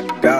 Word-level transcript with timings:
my 0.00 0.20
dog, 0.20 0.37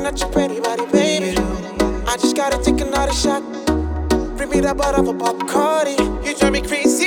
Staring 0.00 0.14
at 0.14 0.20
your 0.20 0.30
pretty 0.30 0.60
body, 0.60 0.86
baby. 0.92 1.36
I 2.06 2.16
just 2.16 2.34
gotta 2.34 2.62
take 2.62 2.80
another 2.80 3.12
shot. 3.12 3.42
Bring 4.36 4.48
me 4.48 4.60
that 4.60 4.76
bottle 4.76 5.10
of 5.10 5.16
Bacardi. 5.16 5.98
You 6.24 6.34
drive 6.36 6.52
me 6.52 6.62
crazy, 6.62 7.06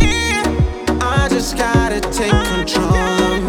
yeah. 0.00 0.98
I 1.02 1.28
just 1.28 1.56
gotta 1.58 2.00
take 2.00 2.30
control 2.30 3.45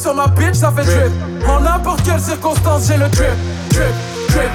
Sur 0.00 0.14
ma 0.14 0.26
bitch, 0.26 0.54
ça 0.54 0.72
fait 0.72 0.84
drip. 0.84 1.12
En 1.48 1.60
n'importe 1.60 2.02
quelle 2.02 2.20
circonstance, 2.20 2.86
j'ai 2.88 2.96
le 2.96 3.08
drip. 3.08 3.28
Drip, 3.70 3.94
drip, 4.28 4.50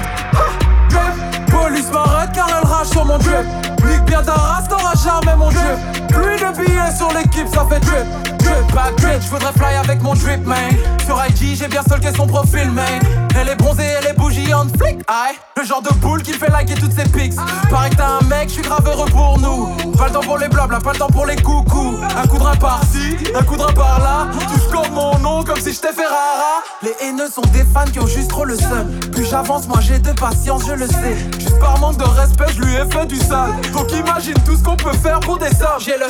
drip. 0.90 1.46
Police 1.50 1.90
m'arrête 1.92 2.30
car 2.34 2.48
elle 2.48 2.68
rage 2.68 2.88
sur 2.88 3.04
mon 3.04 3.18
drip. 3.18 3.46
Nique 3.84 4.04
bien 4.04 4.22
ta 4.22 4.32
race, 4.32 4.68
t'auras 4.68 4.94
jamais 4.94 5.36
mon 5.36 5.48
drip. 5.48 6.08
Plus 6.08 6.36
de 6.36 6.56
billets 6.58 6.96
sur 6.96 7.08
l'équipe, 7.12 7.48
ça 7.48 7.64
fait 7.70 7.80
drip. 7.80 8.38
Drip, 8.38 8.67
bad 8.78 8.94
bitch, 8.96 9.26
j'voudrais 9.26 9.52
fly 9.52 9.74
avec 9.74 10.00
mon 10.02 10.14
drip, 10.14 10.46
man. 10.46 10.72
Sur 11.04 11.20
IG, 11.26 11.56
j'ai 11.58 11.68
bien 11.68 11.82
stalké 11.82 12.08
son 12.16 12.26
profil, 12.26 12.70
man. 12.70 13.00
Elle 13.38 13.48
est 13.48 13.56
bronzée, 13.56 13.90
elle 13.98 14.06
est 14.06 14.12
bougie 14.16 14.52
en 14.54 14.66
flic, 14.68 15.00
aïe. 15.08 15.36
Le 15.56 15.64
genre 15.64 15.82
de 15.82 15.92
boule 15.94 16.22
qui 16.22 16.32
fait 16.32 16.50
liker 16.50 16.74
toutes 16.74 16.92
ses 16.92 17.08
pics. 17.10 17.34
Pareil 17.70 17.90
que 17.90 17.96
t'as 17.96 18.18
un 18.20 18.24
mec, 18.28 18.48
j'suis 18.48 18.62
grave 18.62 18.86
heureux 18.86 19.10
pour 19.10 19.38
nous. 19.40 19.66
Pas 19.96 20.06
le 20.06 20.12
temps 20.12 20.20
pour 20.20 20.38
les 20.38 20.48
blabla, 20.48 20.78
pas 20.78 20.92
le 20.92 20.98
temps 20.98 21.08
pour 21.08 21.26
les 21.26 21.36
coucous. 21.36 21.96
Un 22.16 22.26
coup 22.28 22.38
de 22.38 22.42
rein 22.44 22.56
par-ci, 22.56 23.16
un 23.34 23.42
coup 23.42 23.56
de 23.56 23.62
rein 23.62 23.72
par-là. 23.72 24.28
Tu 24.52 24.60
scores 24.60 24.90
mon 24.92 25.18
nom 25.18 25.42
comme 25.42 25.58
si 25.58 25.72
j'étais 25.72 25.92
Ferrara. 25.92 26.62
Les 26.82 26.94
haineux 27.00 27.28
sont 27.28 27.42
des 27.52 27.64
fans 27.64 27.90
qui 27.92 27.98
ont 27.98 28.06
juste 28.06 28.30
trop 28.30 28.44
le 28.44 28.56
seum. 28.56 28.88
Plus 29.12 29.28
j'avance, 29.28 29.66
moins 29.66 29.80
j'ai 29.80 29.98
de 29.98 30.12
patience, 30.12 30.62
je 30.68 30.74
le 30.74 30.86
sais. 30.86 31.16
Juste 31.40 31.58
par 31.58 31.78
manque 31.80 31.96
de 31.96 32.04
respect, 32.04 32.52
je 32.54 32.62
lui 32.62 32.74
ai 32.74 32.88
fait 32.88 33.06
du 33.06 33.16
sale. 33.16 33.50
Donc 33.72 33.90
imagine 33.92 34.34
tout 34.44 34.56
ce 34.56 34.62
qu'on 34.62 34.76
peut 34.76 34.96
faire 35.02 35.18
pour 35.20 35.38
des 35.38 35.50
sommes. 35.50 35.80
J'ai 35.80 35.98
le, 35.98 36.06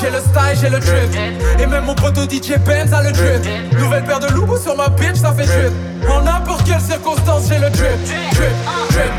j'ai 0.00 0.10
le 0.10 0.18
style, 0.18 0.58
j'ai 0.60 0.70
le 0.70 0.80
drip. 0.80 1.16
Et 1.60 1.66
même 1.68 1.84
mon 1.84 1.94
poteau 1.94 2.22
DJ 2.24 2.58
Benz 2.64 2.92
a 2.92 3.02
le 3.02 3.12
drip. 3.12 3.78
Nouvelle 3.78 4.04
paire 4.04 4.20
de 4.20 4.28
loups 4.28 4.56
sur 4.56 4.76
ma 4.76 4.88
bitch, 4.88 5.16
ça 5.16 5.32
fait 5.32 5.46
drip. 5.46 5.72
En 6.10 6.22
n'importe 6.22 6.64
quelle 6.64 6.80
circonstance, 6.80 7.44
j'ai 7.48 7.58
le 7.58 7.70
drip. 7.70 8.04
Drip, 8.04 8.54
drip, 8.90 9.12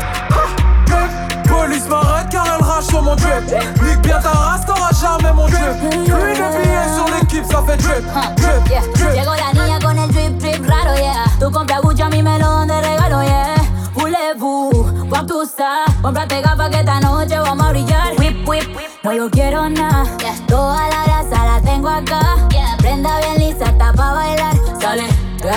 drip. 0.86 1.48
Police 1.48 1.88
m'arrête 1.88 2.28
car 2.30 2.44
elle 2.46 2.64
rage 2.64 2.84
sur 2.84 3.02
mon 3.02 3.14
drip. 3.16 3.42
Nique 3.82 4.02
bien 4.02 4.18
ta 4.20 4.30
race, 4.30 4.64
t'auras 4.66 4.90
jamais 5.00 5.32
mon 5.34 5.46
drip. 5.46 5.78
Plus 5.80 6.10
de 6.10 6.62
billets 6.62 6.94
sur 6.94 7.06
l'équipe, 7.14 7.44
ça 7.50 7.62
fait 7.66 7.76
drip. 7.76 8.04
Drip, 8.36 8.70
Yeah. 8.70 8.82
drip. 8.94 9.12
Llegó 9.14 9.34
la 9.34 9.52
niña 9.52 9.78
con 9.80 9.98
el 9.98 10.08
drip 10.12 10.38
drip 10.38 10.68
raro, 10.68 10.94
yeah. 10.96 11.24
Tú 11.40 11.50
compras 11.50 11.80
Gucci, 11.82 12.02
a 12.02 12.08
mí 12.08 12.22
me 12.22 12.38
lo 12.38 12.46
dan 12.46 12.68
de 12.68 12.80
regalo, 12.80 13.22
yeah. 13.22 13.54
Voulez-vous? 13.94 14.86
Voir 15.08 15.26
tout 15.26 15.44
ça? 15.44 15.84
Cómprate 16.02 16.40
gafas 16.40 16.70
que 16.70 16.78
esta 16.78 17.00
noche 17.00 17.36
vamos 17.38 17.66
a 17.66 17.70
brillar. 17.70 18.12
Whip, 18.18 18.48
whip, 18.48 18.64
no 19.02 19.12
yo 19.12 19.28
quiero 19.30 19.68
nada. 19.68 20.04
Toda 20.46 20.88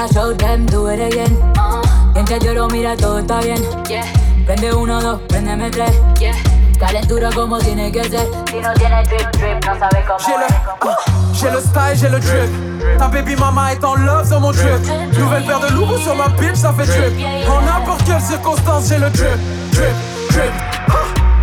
yeah, 0.04 0.14
show 0.14 0.34
them, 0.34 0.66
do 0.66 0.88
it 0.88 1.00
again. 1.00 1.38
Mientras 2.14 2.44
lloro, 2.44 2.68
mira, 2.70 2.96
todo 2.96 3.20
está 3.20 3.40
bien. 3.40 3.62
Prende 4.46 4.74
uno, 4.74 5.02
dos, 5.02 5.22
préndeme 5.28 5.70
tres. 5.70 5.92
Calentura 6.80 7.30
como 7.32 7.58
tiene 7.60 7.92
que 7.92 8.04
ser. 8.04 8.28
Si 8.50 8.60
no 8.60 8.74
tiene 8.74 9.04
drip, 9.04 9.32
drip, 9.38 9.66
no 9.66 9.80
sabe 9.80 10.04
cómo 10.06 10.20
J'ai 10.20 10.38
le, 10.38 10.46
ah, 10.82 10.98
j'ai 11.34 11.52
le 11.52 11.62
style, 11.62 11.96
j'ai 11.96 12.10
le 12.10 12.20
drip. 12.20 12.98
Ta 12.98 13.08
baby 13.08 13.36
mama 13.36 13.72
est 13.72 13.84
en 13.84 13.96
love 13.96 14.28
sur 14.28 14.40
mon 14.40 14.52
drip. 14.52 14.80
Nouvelle 15.18 15.46
paire 15.46 15.60
de 15.60 15.74
loups 15.74 15.98
sur 16.00 16.16
ma 16.16 16.28
bitch, 16.30 16.56
ça 16.56 16.74
fait 16.74 16.86
drip. 16.86 17.50
En 17.50 17.62
n'importe 17.62 18.04
quelle 18.04 18.22
circonstance, 18.22 18.90
j'ai 18.90 18.98
le 18.98 19.10
drip. 19.10 19.40
Drip, 19.72 19.96
drip, 20.30 20.54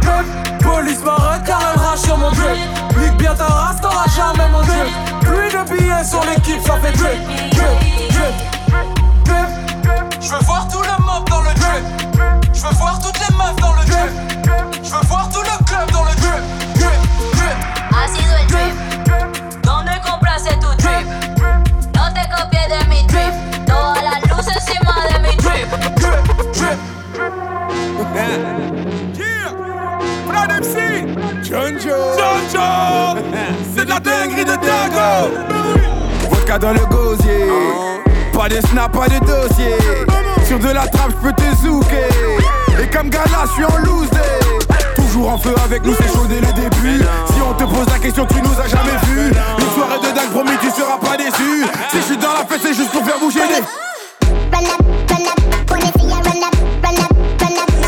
drip. 0.03 0.61
Police 0.63 1.03
m'arrête 1.05 1.45
car 1.47 1.61
elle 1.73 1.81
rage 1.81 2.01
sur 2.01 2.19
mon 2.19 2.31
drip. 2.31 2.59
Nique 2.99 3.17
bien 3.17 3.35
ta 3.35 3.47
race, 3.47 3.81
t'auras 3.81 4.07
jamais 4.15 4.49
mon 4.51 4.61
drip. 4.61 5.10
Plus 5.31 5.49
de 5.49 5.63
billets 5.71 6.05
sur 6.05 6.25
l'équipe, 6.25 6.61
ça 6.67 6.77
fait 6.81 6.91
drip. 6.91 7.23
Drip, 7.53 7.79
drip, 8.11 8.35
drip. 9.25 10.21
Je 10.21 10.29
veux 10.29 10.43
voir 10.45 10.67
tout 10.67 10.83
le 10.83 11.05
mob 11.05 11.29
dans 11.29 11.43
le 11.43 11.55
drip. 11.55 11.85
Je 12.53 12.61
veux 12.61 12.75
voir 12.75 13.01
toutes 13.01 13.19
les 13.21 13.37
meufs 13.37 13.57
dans 13.61 13.75
le 13.75 13.85
drip. 13.85 14.83
Je 14.83 14.91
veux 14.91 15.07
voir 15.07 15.31
tout 15.33 15.41
le 15.41 15.65
club 15.65 15.91
dans 15.93 16.03
le 16.03 16.15
drip. 16.17 16.43
Drip, 16.75 17.01
drip. 17.37 17.57
Ha 17.93 18.90
catégorie 34.03 34.45
de 34.45 34.57
dingo. 34.57 35.35
Vodka 36.31 36.59
dans 36.59 36.73
le 36.73 36.85
gosier. 36.87 37.47
Pas 38.33 38.49
de 38.49 38.61
snap, 38.67 38.93
pas 38.93 39.09
de 39.09 39.19
dossier. 39.21 39.77
Sur 40.47 40.59
de 40.59 40.69
la 40.69 40.87
trappe, 40.87 41.11
je 41.11 41.29
peux 41.29 41.33
te 41.33 41.57
zouker. 41.63 42.09
Et 42.83 42.87
comme 42.89 43.11
gala, 43.11 43.45
je 43.47 43.53
suis 43.53 43.65
en 43.65 43.77
loose 43.85 44.11
day. 44.11 44.19
Toujours 44.97 45.31
en 45.31 45.39
feu 45.39 45.55
avec 45.65 45.85
nous, 45.85 45.95
c'est 45.95 46.09
chaud 46.09 46.27
dès 46.29 46.41
le 46.41 46.53
début. 46.53 47.03
Si 47.27 47.41
on 47.43 47.53
te 47.55 47.65
pose 47.65 47.87
la 47.93 47.99
question, 47.99 48.27
tu 48.27 48.41
nous 48.41 48.61
as 48.61 48.69
jamais 48.69 48.97
vu 49.07 49.29
Une 49.29 49.71
soirée 49.75 49.99
de 49.99 50.15
dingue, 50.15 50.31
promis, 50.31 50.57
tu 50.61 50.71
seras 50.71 50.99
pas 50.99 51.17
déçu. 51.17 51.65
Si 51.91 51.97
je 51.97 52.03
suis 52.03 52.17
dans 52.17 52.33
la 52.33 52.47
fête, 52.47 52.61
c'est 52.63 52.75
juste 52.75 52.91
pour 52.91 53.05
faire 53.05 53.19
bouger 53.19 53.41
les... 53.41 53.63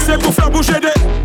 C'est 0.04 0.18
pour 0.20 0.34
faire 0.34 0.50
bouger 0.50 0.80
des... 0.80 1.21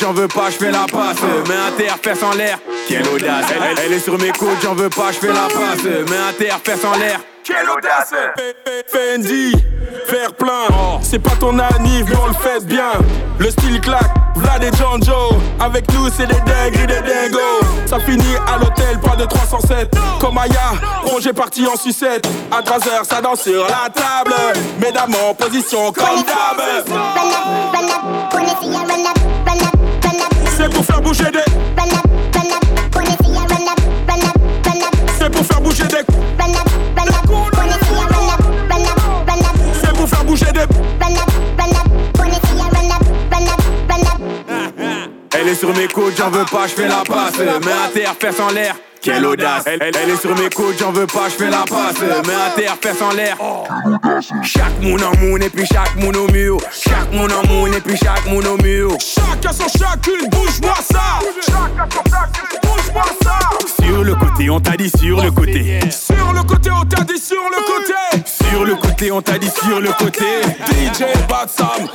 j'en 0.00 0.12
veux 0.12 0.28
pas, 0.28 0.50
je 0.50 0.56
fais 0.56 0.70
la 0.70 0.86
passe. 0.90 1.22
Mets 1.48 1.54
un 1.54 1.72
terre, 1.76 1.96
fesse 2.02 2.22
en 2.22 2.32
l'air. 2.32 2.58
Quelle 2.88 3.06
audace. 3.08 3.46
Elle, 3.84 3.92
est 3.92 3.98
sur 3.98 4.18
mes 4.18 4.30
côtes, 4.30 4.58
j'en 4.62 4.74
veux 4.74 4.90
pas, 4.90 5.12
je 5.12 5.18
fais 5.18 5.32
la 5.32 5.48
passe. 5.48 5.84
Mets 5.84 6.16
un 6.16 6.32
terre, 6.32 6.58
fesse 6.62 6.84
en 6.84 6.96
l'air. 6.98 7.20
Quelle 7.44 7.68
audace. 7.70 8.12
Fendi, 8.88 9.52
faire 10.06 10.32
plein. 10.34 10.66
C'est 11.02 11.20
pas 11.20 11.36
ton 11.38 11.58
anniv 11.58 12.06
mais 12.08 12.16
on 12.22 12.26
le 12.26 12.34
fait 12.34 12.64
bien. 12.64 12.92
Le 13.38 13.50
style 13.50 13.80
claque, 13.80 14.12
Vlad 14.34 14.64
et 14.64 14.70
Joe. 14.76 15.34
Avec 15.60 15.92
nous 15.92 16.08
c'est 16.16 16.26
des 16.26 16.40
dingues 16.40 16.80
et 16.82 16.86
des 16.86 17.00
dingos. 17.00 17.60
Ça 17.86 18.00
finit 18.00 18.36
à 18.52 18.58
l'hôtel, 18.58 18.98
pas 19.00 19.14
de 19.14 19.24
307 19.24 19.94
Comme 20.20 20.38
Aya, 20.38 20.72
rongé 21.04 21.32
parti 21.32 21.66
en 21.66 21.76
sucette. 21.76 22.26
À 22.50 22.62
3h 22.62 23.04
ça 23.04 23.20
danse 23.20 23.42
sur 23.42 23.64
la 23.64 23.90
table. 23.90 24.34
Mesdames 24.80 25.14
en 25.28 25.34
position 25.34 25.92
comme 25.92 26.22
d'hab 26.22 26.56
C'est 30.56 30.70
pour 30.70 30.84
faire 30.86 31.02
bouger 31.02 31.24
des 31.24 31.38
C'est 35.18 35.30
pour 35.30 35.44
faire 35.44 35.60
bouger 35.60 35.84
des 35.84 35.98
C'est 39.80 39.92
pour 39.94 40.08
faire 40.08 40.24
bouger 40.24 40.52
des 40.52 40.60
Elle 45.38 45.48
est 45.48 45.54
sur 45.54 45.74
mes 45.76 45.88
côtes, 45.88 46.16
j'en 46.16 46.30
veux 46.30 46.46
pas, 46.46 46.66
je 46.66 46.72
fais 46.72 46.88
la 46.88 47.02
passe. 47.06 47.38
Mets 47.38 47.46
un 47.48 47.90
terre, 47.92 48.14
fesse 48.18 48.40
en 48.40 48.50
l'air. 48.50 48.76
Quelle 49.06 49.24
audace. 49.24 49.62
Elle, 49.66 49.78
elle- 49.82 49.96
elle 50.02 50.10
est 50.10 50.20
sur 50.20 50.36
mes 50.36 50.48
côtes, 50.50 50.80
j'en 50.80 50.90
veux 50.90 51.06
pas, 51.06 51.28
je 51.28 51.34
fais 51.44 51.48
la 51.48 51.58
passe. 51.58 52.00
Mets 52.00 52.34
un 52.34 52.50
terre, 52.56 52.76
fesse 52.80 53.00
en 53.00 53.12
l'air. 53.12 53.36
Chaque 54.42 54.80
moun 54.82 55.00
en 55.00 55.16
moun 55.20 55.40
et 55.40 55.48
puis 55.48 55.64
chaque 55.64 55.94
moun 55.94 56.16
au 56.16 56.26
mur. 56.32 56.58
Chaque 56.72 57.12
moun 57.12 57.30
en 57.32 57.46
moun 57.46 57.72
et 57.72 57.80
puis 57.80 57.96
chaque 57.96 58.26
moun 58.26 58.44
au 58.44 58.56
mur. 58.56 58.90
Chacun 58.98 59.52
son 59.52 59.68
chacune, 59.78 60.28
bouge-moi 60.28 60.74
ça 60.90 61.20
Chacun 61.46 61.88
son 61.94 62.02
chacune, 62.10 62.58
bouge-moi 62.64 63.04
ça 63.22 63.84
Sur 63.84 64.02
le 64.02 64.14
côté, 64.16 64.50
on 64.50 64.58
t'a 64.58 64.76
dit 64.76 64.90
sur 64.90 65.22
le 65.22 65.30
côté. 65.30 65.78
Sur 65.92 66.32
le 66.32 66.42
côté, 66.42 66.70
on 66.72 66.84
t'a 66.84 67.04
dit 67.04 67.18
sur 67.20 67.36
le 67.36 67.64
côté 67.64 68.24
Sur 68.50 68.64
le 68.64 68.74
côté, 68.74 69.12
on 69.12 69.22
t'a 69.22 69.38
dit 69.38 69.50
sur 69.50 69.80
le 69.80 69.92
côté. 69.92 70.24
DJ 70.72 71.04
Bad 71.28 71.48
Sam, 71.48 71.86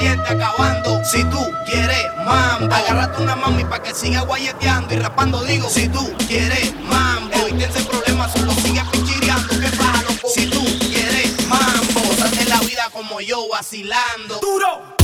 caliente 0.00 0.32
acabando. 0.32 1.04
Si 1.04 1.22
tú 1.24 1.38
quieres 1.66 2.06
mambo, 2.24 2.74
agárrate 2.74 3.22
una 3.22 3.36
mami 3.36 3.64
pa' 3.64 3.82
que 3.82 3.94
siga 3.94 4.22
guayeteando 4.22 4.94
y 4.94 4.98
rapando. 4.98 5.44
Digo, 5.44 5.68
si 5.68 5.88
tú 5.88 6.14
quieres 6.26 6.74
mambo 6.88 7.48
y 7.48 7.52
tienes 7.52 7.86
problemas, 7.86 8.32
solo 8.32 8.52
sigue 8.52 8.82
pichireando. 8.92 9.48
Que 9.48 9.76
baja 9.76 10.02
loco. 10.02 10.28
Si 10.34 10.46
tú 10.46 10.64
quieres 10.80 11.46
mambo, 11.48 12.00
date 12.18 12.44
la 12.48 12.60
vida 12.60 12.88
como 12.92 13.20
yo 13.20 13.48
vacilando. 13.48 14.40
Duro. 14.40 14.96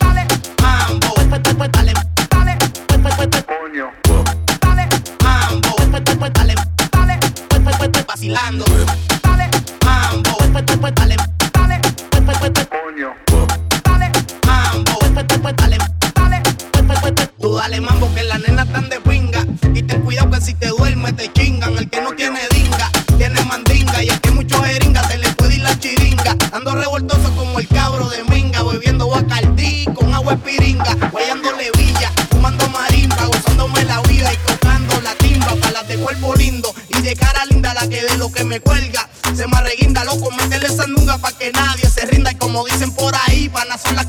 Dale. 0.00 0.26
Mambo. 0.62 1.14
Dale. 1.16 1.54
Dale. 1.68 1.94
Dale. 2.30 2.58
Mambo. 5.22 5.76
Dale. 6.32 6.54
Dale. 6.92 8.04
Vacilando. 8.06 8.64
Dale. 9.22 9.50
Mambo. 9.84 10.36
Dale. 10.92 10.92
Dale. 10.92 11.16
Dale. 11.52 13.33
Dale. 17.74 17.80
Mambo 17.80 18.14
que 18.14 18.22
las 18.22 18.40
nenas 18.40 18.66
están 18.66 18.88
de 18.88 19.00
pinga. 19.00 19.44
Y 19.74 19.82
ten 19.82 20.02
cuidado 20.02 20.30
que 20.30 20.40
si 20.40 20.54
te 20.54 20.68
duermes 20.68 21.16
te 21.16 21.32
chingan. 21.32 21.76
El 21.76 21.90
que 21.90 22.00
no 22.00 22.12
tiene 22.12 22.40
dinga, 22.50 22.90
tiene 23.18 23.42
mandinga. 23.44 24.02
Y 24.02 24.08
el 24.10 24.20
que 24.20 24.30
mucho 24.30 24.62
jeringa 24.62 25.02
se 25.08 25.18
le 25.18 25.28
puede 25.32 25.56
ir 25.56 25.62
la 25.62 25.78
chiringa. 25.78 26.36
Ando 26.52 26.74
revoltoso 26.74 27.34
como 27.34 27.58
el 27.58 27.66
cabro 27.66 28.08
de 28.08 28.22
minga. 28.24 28.62
Bebiendo 28.62 29.08
bacardí 29.08 29.86
con 29.94 30.14
agua 30.14 30.36
de 30.36 30.38
piringa. 30.38 30.94
Guayándole 31.10 31.70
villa, 31.76 32.12
fumando 32.30 32.68
marimba. 32.68 33.26
Gozándome 33.26 33.84
la 33.84 34.00
vida 34.02 34.32
y 34.32 34.36
tocando 34.46 35.00
la 35.00 35.14
timba. 35.16 35.56
Para 35.56 35.72
las 35.72 35.88
de 35.88 35.96
cuerpo 35.96 36.34
lindo 36.36 36.72
y 36.88 37.00
de 37.02 37.16
cara 37.16 37.44
linda. 37.46 37.74
La 37.74 37.88
que 37.88 38.04
de 38.04 38.16
lo 38.18 38.30
que 38.30 38.44
me 38.44 38.60
cuelga. 38.60 39.08
Se 39.34 39.48
me 39.48 39.56
arreguinda, 39.56 40.04
loco, 40.04 40.30
métele 40.30 40.68
sandunga 40.68 41.18
pa' 41.18 41.32
que 41.32 41.50
nadie 41.50 41.88
se 41.90 42.06
rinda. 42.06 42.30
Y 42.30 42.36
como 42.36 42.64
dicen 42.66 42.92
por 42.92 43.14
ahí, 43.26 43.48
panas 43.48 43.80
son 43.82 43.96
las 43.96 44.06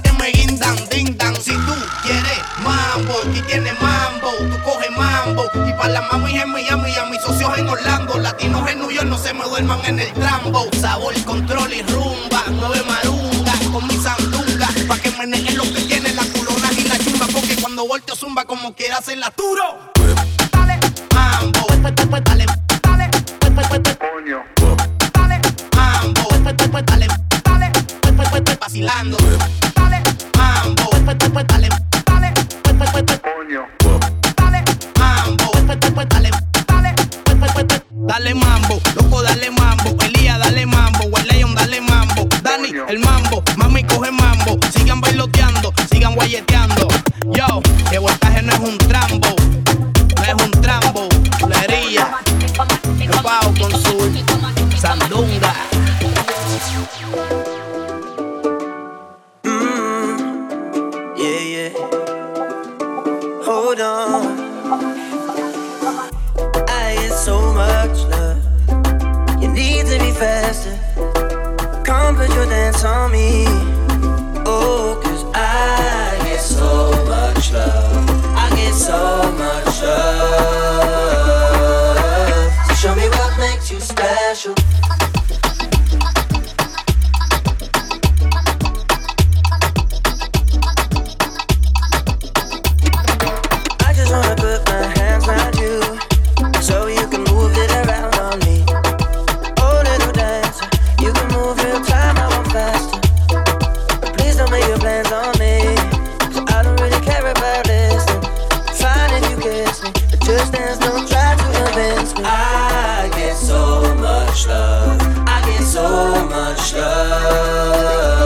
Y 5.68 5.74
para 5.74 5.90
las 5.90 6.12
mami 6.12 6.38
en 6.38 6.52
Miami 6.52 6.92
y 6.92 6.98
a 6.98 7.06
mis 7.06 7.22
socios 7.22 7.58
en 7.58 7.68
Orlando, 7.68 8.20
latinos 8.20 8.70
en 8.70 8.80
New 8.80 8.92
York 8.92 9.08
no 9.08 9.18
se 9.18 9.34
me 9.34 9.44
duerman 9.46 9.80
en 9.86 10.00
el 10.00 10.12
trambo. 10.14 10.68
Sabor, 10.80 11.14
control 11.24 11.72
y 11.74 11.82
rumba, 11.84 12.44
nueve 12.52 12.84
marunga 12.88 13.54
con 13.72 13.88
mi 13.88 13.96
sandunga. 13.98 14.68
Pa' 14.88 14.98
que 14.98 15.12
meneen 15.12 15.56
lo 15.56 15.64
que 15.64 15.82
tiene 15.82 16.14
la 16.14 16.24
culona 16.24 16.72
y 16.78 16.84
la 16.84 16.98
chumba. 16.98 17.28
Porque 17.34 17.56
cuando 17.62 17.88
volteo 17.88 18.16
zumba 18.16 18.44
como 18.46 18.74
quiera 18.76 18.98
hacer 18.98 19.18
la 19.18 19.32
turo. 19.32 19.92
Dale, 20.52 20.80
mambo, 21.14 21.66
dale, 21.70 21.92
dale. 22.22 22.46
Dale, 22.82 23.10
mambo, 25.76 26.30
dale, 26.86 27.08
dale, 27.44 28.58
vacilando. 28.60 29.18
Dale, 29.76 30.02
mambo, 30.38 30.90
dale, 31.48 31.70
much 114.36 114.48
love, 114.48 115.00
I 115.28 115.42
get 115.46 115.64
so 115.64 116.28
much 116.28 116.74
love. 116.74 118.26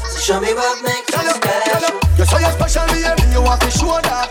So 0.00 0.18
show 0.18 0.40
me 0.40 0.54
what 0.54 0.82
makes 0.82 1.12
you 1.12 1.28
special. 1.28 2.00
You 2.16 2.24
say 2.24 2.40
you're 2.40 2.52
special, 2.52 2.86
baby, 2.86 3.22
you 3.30 3.42
want 3.42 3.60
to 3.60 3.70
show 3.70 4.00
that. 4.00 4.27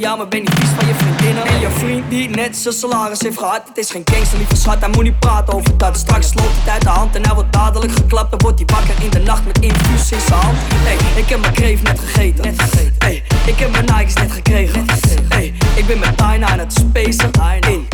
Jou, 0.00 0.16
maar 0.16 0.28
ben 0.28 0.40
niet 0.40 0.54
vies 0.54 0.68
van 0.68 0.86
je 0.86 0.94
vriendinnen. 0.94 1.46
En 1.46 1.60
je 1.60 1.70
vriend 1.70 2.10
die 2.10 2.28
net 2.28 2.56
zijn 2.56 2.74
salaris 2.74 3.20
heeft 3.20 3.38
gehad. 3.38 3.62
Het 3.68 3.78
is 3.78 3.90
geen 3.90 4.02
gangster, 4.04 4.38
lieve 4.38 4.56
schat, 4.56 4.80
hij 4.80 4.88
moet 4.88 5.02
niet 5.02 5.18
praten 5.18 5.54
over 5.54 5.78
dat. 5.78 5.96
Straks 5.96 6.34
loopt 6.34 6.54
het 6.54 6.68
uit 6.68 6.82
de 6.82 6.88
hand 6.88 7.16
en 7.16 7.24
hij 7.24 7.34
wordt 7.34 7.52
dadelijk 7.52 7.92
geklapt. 7.92 8.30
Dan 8.30 8.40
wordt 8.40 8.58
hij 8.58 8.76
wakker 8.76 9.04
in 9.04 9.10
de 9.10 9.18
nacht 9.18 9.46
met 9.46 9.58
infuus 9.58 10.12
in 10.12 10.20
zijn 10.20 10.40
hand. 10.40 10.56
Hey, 10.74 11.22
ik 11.22 11.28
heb 11.28 11.40
mijn 11.40 11.52
kreef 11.52 11.82
net 11.82 12.00
gegeten. 12.00 12.44
Net 12.44 12.62
gegeten. 12.62 12.94
Hey, 12.98 13.22
ik 13.46 13.58
heb 13.58 13.70
mijn 13.70 13.84
Nikes 13.84 14.14
net 14.14 14.32
gekregen. 14.32 14.84
Net 14.86 14.92
gekregen. 14.92 15.26
Hey, 15.28 15.54
ik 15.74 15.86
ben 15.86 15.98
met 15.98 16.16
Tyna 16.16 16.46
aan 16.48 16.58
het 16.58 16.72
spacen. 16.72 17.30
In 17.70 17.86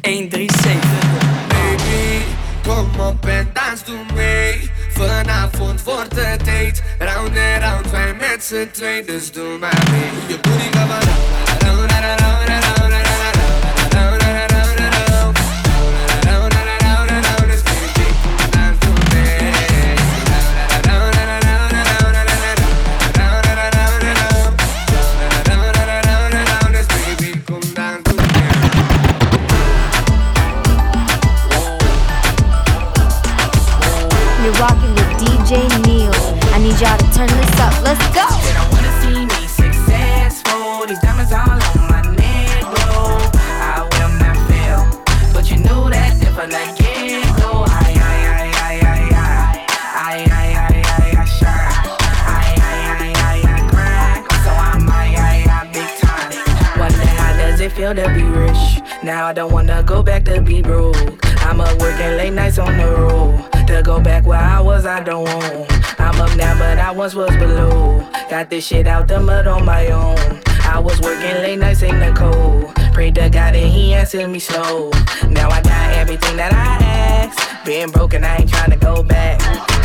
137. 0.00 0.90
Baby, 1.48 2.22
kom 2.62 3.06
op 3.06 3.26
en. 3.26 3.61
Vanavond 5.06 5.82
wordt 5.82 6.16
het 6.16 6.38
date. 6.38 6.74
Round 6.98 7.36
en 7.36 7.60
round, 7.60 7.90
wij 7.90 8.14
met 8.14 8.44
z'n 8.44 8.68
twee, 8.72 9.04
dus 9.04 9.32
doe 9.32 9.58
maar 9.58 9.82
mee. 9.90 10.10
Je 10.28 10.38
booty 10.40 10.78
gaat 10.78 10.88
maar 10.88 11.51
to 57.94 58.08
be 58.14 58.22
rich? 58.22 58.80
Now 59.02 59.26
I 59.26 59.32
don't 59.32 59.52
wanna 59.52 59.82
go 59.82 60.02
back 60.02 60.24
to 60.24 60.40
be 60.40 60.62
broke. 60.62 60.96
I'm 61.42 61.60
up 61.60 61.78
working 61.80 62.16
late 62.16 62.32
nights 62.32 62.58
on 62.58 62.76
the 62.76 62.86
road. 62.86 63.66
To 63.66 63.82
go 63.82 64.00
back 64.00 64.26
where 64.26 64.38
I 64.38 64.60
was, 64.60 64.86
I 64.86 65.02
don't 65.02 65.24
want. 65.24 66.00
I'm 66.00 66.20
up 66.20 66.34
now, 66.36 66.58
but 66.58 66.78
I 66.78 66.90
once 66.90 67.14
was 67.14 67.36
below. 67.36 68.06
Got 68.30 68.50
this 68.50 68.66
shit 68.66 68.86
out 68.86 69.08
the 69.08 69.20
mud 69.20 69.46
on 69.46 69.64
my 69.64 69.88
own. 69.88 70.40
I 70.64 70.78
was 70.78 71.00
working 71.00 71.34
late 71.42 71.58
nights 71.58 71.82
in 71.82 71.98
the 71.98 72.12
cold. 72.12 72.74
Prayed 72.94 73.14
to 73.16 73.28
God 73.28 73.54
and 73.54 73.70
He 73.70 73.94
answered 73.94 74.28
me 74.28 74.38
slow. 74.38 74.90
Now 75.28 75.48
I 75.50 75.60
got 75.62 75.92
everything 75.94 76.36
that 76.36 76.52
I 76.52 76.84
asked. 76.84 77.66
Being 77.66 77.90
broken, 77.90 78.24
I 78.24 78.36
ain't 78.36 78.50
tryna 78.50 78.80
go 78.80 79.02
back. 79.02 79.40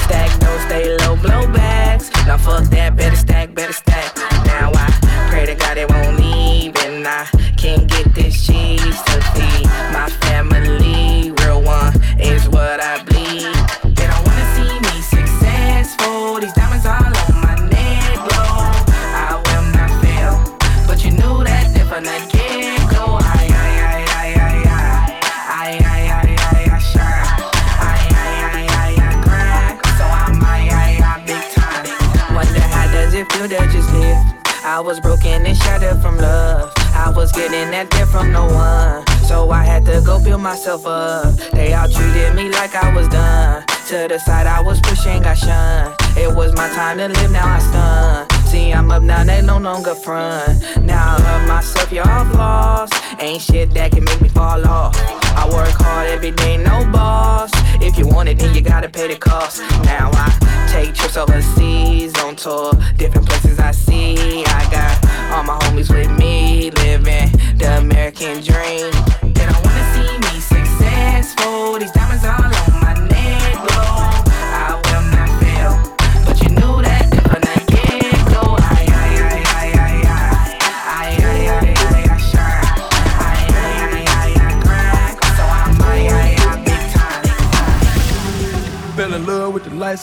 Stack 0.06 0.42
no, 0.42 0.58
stay 0.68 0.96
low, 0.98 1.16
blow 1.18 1.42
blowbacks. 1.42 2.12
Now 2.26 2.38
fuck 2.38 2.64
that, 2.66 2.96
better 2.96 3.16
stack, 3.16 3.54
better 3.54 3.74
stack. 3.74 4.16
Now 4.46 4.72
I 4.74 5.28
pray 5.30 5.46
to 5.46 5.56
God 5.56 5.78
it 5.78 5.90
won't 5.90 6.18
leave, 6.18 6.76
and 6.78 7.08
I 7.08 7.37
get 8.04 8.14
this 8.14 8.46
cheese 8.46 9.02
to 9.04 9.22
feed 9.34 9.66
my 9.92 10.10
family. 10.22 11.32
Real 11.42 11.62
one 11.62 11.94
is 12.20 12.48
what 12.50 12.80
I 12.80 13.04
bleed. 13.04 13.54
They 13.96 14.08
don't 14.08 14.24
wanna 14.26 14.48
see 14.56 14.74
me 14.86 15.02
successful. 15.02 16.40
These 16.40 16.54
diamonds 16.54 16.86
all 16.86 16.94
on 16.94 17.42
my 17.42 17.56
neck, 17.70 18.16
bro. 18.28 18.44
I 19.26 19.42
will 19.46 19.68
not 19.78 19.92
fail, 20.04 20.34
but 20.88 21.04
you 21.04 21.12
knew 21.12 21.44
that 21.44 21.76
if 21.76 21.92
I 21.92 22.00
let 22.00 22.24
it 22.34 22.82
go, 22.94 23.04
I, 23.20 23.50
I, 23.50 23.70
I, 23.82 24.06
I, 24.14 24.28
I, 24.28 24.62
I, 25.50 25.74
I, 25.74 25.86
I, 25.88 26.36
I, 26.38 26.76
I, 26.76 26.80
sure. 26.80 27.02
I, 27.82 27.98
I, 27.98 28.36
I, 28.52 28.66
I, 28.78 28.96
I, 29.08 29.24
crack. 29.26 29.76
So 29.98 30.06
I'm, 30.06 30.44
I, 30.44 30.70
I, 30.70 31.02
I, 31.02 31.26
big 31.26 31.44
time. 31.58 32.36
Wonder 32.36 32.60
how 32.60 32.92
does 32.92 33.14
it 33.14 33.32
feel 33.32 33.48
to 33.50 33.58
just 33.72 33.92
live? 33.94 34.18
I 34.64 34.80
was 34.80 35.00
broken 35.00 35.46
and 35.46 35.58
shattered 35.58 36.02
from 36.02 36.18
love. 36.18 36.67
Was 37.18 37.32
getting 37.32 37.72
that 37.72 37.90
there 37.90 38.06
from 38.06 38.32
no 38.32 38.46
one. 38.46 39.04
So 39.26 39.50
I 39.50 39.64
had 39.64 39.84
to 39.86 40.04
go 40.06 40.24
build 40.24 40.40
myself 40.40 40.86
up. 40.86 41.34
They 41.52 41.74
all 41.74 41.90
treated 41.90 42.36
me 42.36 42.52
like 42.52 42.76
I 42.76 42.94
was 42.94 43.08
done. 43.08 43.66
To 43.88 44.08
the 44.08 44.20
side 44.20 44.46
I 44.46 44.62
was 44.62 44.80
pushing, 44.82 45.26
I 45.26 45.34
shunned. 45.34 45.96
It 46.16 46.32
was 46.36 46.54
my 46.54 46.70
time 46.70 47.00
to 47.00 47.08
live, 47.08 47.32
now 47.32 47.48
I 47.48 47.60
stun. 47.60 48.37
See, 48.58 48.74
I'm 48.74 48.90
up 48.90 49.04
now, 49.04 49.24
they 49.24 49.44
no 49.44 49.60
longer 49.60 49.94
front. 49.94 50.64
Now 50.82 51.16
I 51.16 51.22
love 51.28 51.48
myself, 51.48 51.92
y'all 51.92 52.26
lost. 52.34 52.92
Ain't 53.20 53.40
shit 53.40 53.72
that 53.76 53.92
can 53.92 54.04
make 54.04 54.20
me 54.20 54.30
fall 54.30 54.66
off. 54.66 54.96
I 55.42 55.48
work 55.54 55.76
hard 55.86 56.08
every 56.10 56.32
day, 56.32 56.58
no 56.58 56.76
boss. 56.92 57.52
If 57.88 58.00
you 58.00 58.08
want 58.08 58.30
it, 58.30 58.40
then 58.40 58.56
you 58.56 58.62
gotta 58.62 58.90
pay 58.90 59.08
the 59.14 59.16
cost. 59.16 59.62
Now 59.86 60.10
I 60.12 60.28
take 60.74 60.96
trips 60.96 61.18
overseas 61.18 62.18
on 62.24 62.36
tour, 62.36 62.74
different 62.96 63.28
places 63.28 63.60
I 63.60 63.70
see. 63.70 64.44
I 64.48 64.62
got 64.72 64.94
all 65.34 65.44
my 65.44 65.58
homies 65.66 65.92
with 65.94 66.10
me, 66.18 66.72
living 66.72 67.30
the 67.62 67.78
American 67.78 68.42
dream. 68.42 68.90
They 69.36 69.46
don't 69.50 69.62
wanna 69.66 69.86
see 69.94 70.12
me 70.26 70.34
successful. 70.54 71.78
These 71.78 71.92
diamonds 71.92 72.17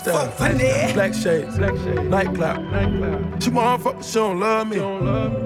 love 0.02 0.40
with 0.40 0.58
the 0.58 0.64
lifestyle. 0.64 0.92
Black 0.94 1.14
shades, 1.14 1.58
night 2.08 2.34
cloud. 2.34 3.42
She 3.42 3.50
want 3.50 3.82
fuck, 3.82 3.96
but 3.96 4.04
she 4.04 4.14
don't 4.14 4.40
love 4.40 4.68
me. 4.68 4.78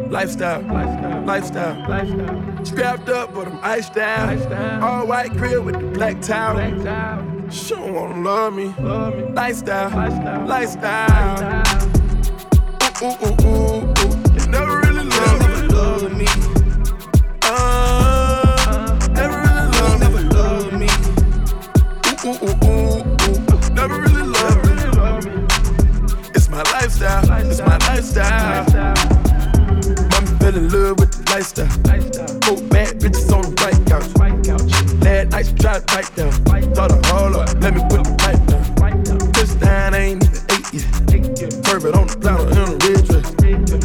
Lifestyle, 0.08 0.62
lifestyle. 0.62 1.24
Lifestyle. 1.24 2.64
Strapped 2.64 3.08
up, 3.08 3.34
but 3.34 3.48
I'm 3.48 3.58
iced 3.62 3.94
down. 3.94 4.82
All 4.82 5.06
white 5.06 5.32
crib 5.32 5.64
with 5.64 5.78
the 5.78 5.86
black 5.86 6.20
towel. 6.20 6.58
She 7.50 7.74
don't 7.74 7.94
wanna 7.94 8.20
love 8.22 8.54
me. 8.54 8.74
Lifestyle, 9.32 9.90
lifestyle. 10.46 11.62
Ooh, 13.00 13.06
ooh, 13.06 13.12
ooh, 13.12 13.46
ooh, 13.46 13.84
ooh. 13.86 14.16
You 14.34 14.46
never 14.48 14.80
really 14.80 15.04
love 15.68 16.12
me. 16.16 16.26
Uh, 17.42 18.98
never 19.12 19.38
really 19.38 19.66
love 19.78 20.00
me. 20.00 20.06
Never 20.06 20.22
love 20.34 20.72
me. 20.72 20.88
Ooh, 22.24 22.28
ooh, 22.28 22.38
ooh, 22.42 22.48
ooh, 22.48 22.54
ooh. 22.54 22.57
Lifestyle. 28.18 28.94
Mama 30.10 30.30
fell 30.38 30.56
in 30.56 30.68
love 30.68 30.98
with 30.98 31.12
the 31.12 31.22
lifestyle. 31.30 31.70
Four 32.44 32.58
bad 32.68 32.98
bitches 33.00 33.30
on 33.32 33.42
the 33.42 33.50
white 33.62 33.80
couch. 33.86 34.08
Last 35.02 35.30
night 35.30 35.46
she 35.46 35.54
tried 35.54 35.80
to 35.80 35.94
bite 35.94 36.10
down. 36.16 36.32
Her 36.76 37.00
hold 37.06 37.36
up, 37.36 37.48
let 37.62 37.74
me 37.74 37.80
put 37.88 38.04
the 38.04 38.14
pipe 38.18 38.42
down. 38.46 39.32
This 39.32 39.54
time 39.56 39.94
I 39.94 39.98
ain't 39.98 40.24
even 40.24 40.42
eight 40.50 40.66
yet. 40.72 40.98
It 41.78 41.94
on 41.94 42.08
the 42.08 42.16
platter 42.18 42.50
in 42.50 42.58
a 42.58 42.76
red 42.82 43.06
dress. 43.06 43.28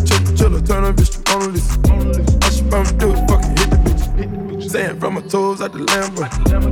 Chill, 0.10 0.50
chill, 0.50 0.62
turn 0.65 0.84
her 0.84 0.93
bitch 0.93 1.13
Mona 1.30 1.48
Lisa. 1.54 1.78
All 1.93 2.52
she 2.52 2.63
want 2.74 2.98
do 2.98 3.13
is 3.13 3.19
fucking 3.30 3.54
hit 3.54 3.69
the 3.69 3.78
bitch. 3.86 4.69
Sand 4.69 5.00
from 5.00 5.13
my 5.13 5.22
toes 5.22 5.62
out 5.62 5.74
the 5.74 5.80
Lambo. 5.80 6.26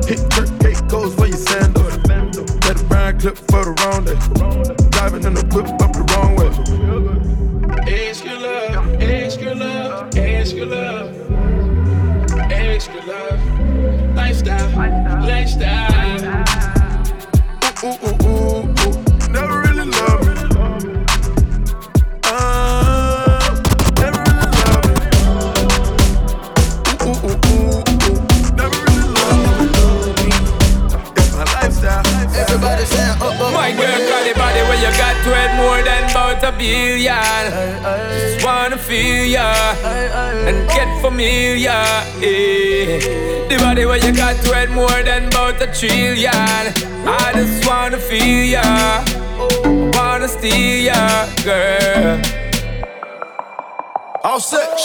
Hit 0.10 0.20
Kirk 0.32 0.50
gate 0.60 0.82
goes 0.90 1.14
for 1.14 1.28
your 1.28 1.38
sandal. 1.38 1.84
Let 1.84 2.78
the 2.78 2.86
brown 2.90 3.20
clip 3.20 3.38
for 3.38 3.66
the 3.66 3.74
wrong 3.86 4.04
day. 4.04 4.18
Driving 4.90 5.26
in 5.26 5.36
the 5.36 5.46
whip 5.54 5.70
up 5.80 5.94
the 5.94 6.02
wrong 6.12 6.36
way 6.36 6.81
days 7.92 8.24
your 8.24 8.40
love. 8.40 9.01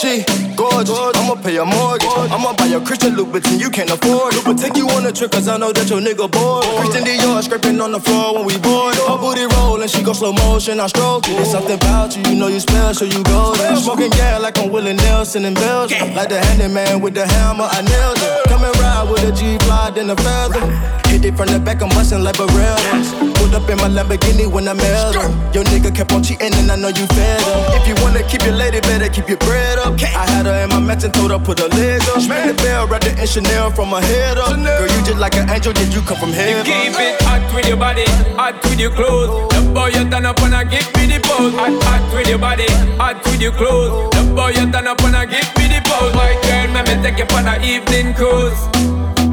She 0.07 0.25
gorgeous. 0.55 0.97
I'ma 1.17 1.35
pay 1.43 1.57
a 1.59 1.65
mortgage. 1.65 2.09
I'ma 2.31 2.55
buy 2.55 2.67
a 2.67 2.81
Christian 2.81 3.15
Louboutin, 3.15 3.59
you 3.59 3.71
can't 3.71 3.91
afford 3.91 4.35
it. 4.35 4.45
But 4.45 4.59
take 4.59 4.77
you 4.77 4.89
on 4.91 5.07
a 5.07 5.13
trip, 5.13 5.33
cause 5.33 5.49
I 5.49 5.57
know 5.57 5.73
that 5.73 5.89
your 5.91 6.01
nigga 6.01 6.31
bored. 6.31 6.65
Christian 6.79 7.05
Dior 7.05 7.43
scraping 7.43 7.81
on 7.81 7.93
the 7.93 8.01
floor 8.01 8.35
when 8.35 8.47
we 8.47 8.57
board. 8.59 8.95
Her 8.97 9.19
booty 9.19 9.47
rollin', 9.57 9.89
she 9.89 10.03
go 10.03 10.13
slow 10.13 10.33
motion, 10.33 10.81
I 10.81 10.87
stroke 10.87 11.29
it. 11.29 11.37
There's 11.37 11.51
something 11.51 11.77
about 11.77 12.17
you, 12.17 12.23
you 12.31 12.37
know 12.37 12.49
you 12.49 12.61
special, 12.61 13.07
you 13.07 13.23
golden. 13.25 13.77
Smoking 13.77 14.11
gas 14.11 14.41
like 14.43 14.59
I'm 14.59 14.71
Willie 14.71 14.95
Nelson 14.95 15.45
in 15.45 15.55
Belgium. 15.55 16.15
Like 16.15 16.29
the 16.29 16.41
handyman 16.41 17.01
with 17.01 17.15
the 17.15 17.27
hammer, 17.27 17.69
I 17.71 17.83
nailed 17.83 18.19
it. 18.19 18.49
Come 18.49 18.65
and 18.65 18.77
ride 18.79 19.11
with 19.11 19.25
a 19.25 19.33
G-Fly, 19.33 19.91
then 19.91 20.11
a 20.11 20.17
feather. 20.17 21.06
It 21.27 21.35
from 21.35 21.51
the 21.51 21.59
back, 21.59 21.83
I'm 21.83 21.91
bustin' 21.91 22.23
like 22.23 22.39
a 22.39 22.47
Barreras. 22.47 23.11
Pulled 23.35 23.51
up 23.51 23.67
in 23.67 23.83
my 23.83 23.91
Lamborghini 23.91 24.47
when 24.47 24.69
I 24.69 24.75
met 24.75 25.19
her. 25.19 25.27
Your 25.51 25.67
nigga 25.67 25.91
kept 25.91 26.13
on 26.13 26.23
cheating, 26.23 26.55
and 26.55 26.71
I 26.71 26.77
know 26.79 26.87
you 26.87 27.03
fed 27.19 27.43
her. 27.43 27.75
If 27.75 27.83
you 27.91 27.99
wanna 27.99 28.23
keep 28.31 28.47
your 28.47 28.55
lady, 28.55 28.79
better 28.87 29.11
keep 29.11 29.27
your 29.27 29.43
bread 29.43 29.83
up. 29.83 29.99
I 29.99 30.23
had 30.31 30.47
her 30.47 30.55
in 30.63 30.71
my 30.71 30.79
match 30.79 31.03
and 31.03 31.13
told 31.13 31.33
her 31.33 31.41
put 31.43 31.59
her 31.59 31.67
leg 31.75 31.99
up. 32.15 32.23
Spin 32.23 32.47
the 32.47 32.55
bell, 32.63 32.87
wrapped 32.87 33.11
it 33.11 33.19
in 33.19 33.27
Chanel 33.27 33.73
from 33.75 33.91
her 33.91 34.01
head 34.07 34.39
up. 34.39 34.55
Girl, 34.55 34.87
you 34.87 35.03
just 35.03 35.19
like 35.19 35.35
an 35.35 35.51
angel, 35.51 35.73
did 35.73 35.93
you 35.93 36.01
come 36.07 36.17
from 36.17 36.31
heaven? 36.31 36.63
You 36.63 36.95
keep 36.95 36.95
it 36.95 37.19
hot 37.27 37.43
with 37.51 37.67
your 37.67 37.77
body, 37.77 38.07
hot 38.39 38.63
with 38.63 38.79
your 38.79 38.95
clothes. 38.95 39.51
The 39.51 39.67
boy 39.75 39.91
you 39.99 40.07
turn 40.07 40.27
up 40.31 40.39
and 40.47 40.55
I 40.55 40.63
give 40.63 40.87
me 40.95 41.11
the 41.11 41.19
pose. 41.27 41.59
Hot, 41.59 41.75
hot 41.91 42.07
with 42.15 42.29
your 42.31 42.39
body, 42.39 42.71
hot 43.03 43.19
with 43.27 43.43
your 43.43 43.51
clothes. 43.51 44.15
The 44.15 44.23
boy 44.31 44.55
you 44.55 44.71
turn 44.71 44.87
up 44.87 45.03
and 45.03 45.17
I 45.17 45.27
give 45.27 45.51
me 45.59 45.75
the 45.75 45.83
pose. 45.91 46.15
My 46.15 46.39
girl, 46.47 46.71
let 46.71 46.87
me 46.87 46.95
take 47.03 47.19
you 47.19 47.27
for 47.27 47.43
an 47.43 47.59
evening 47.67 48.15
cruise. 48.15 48.63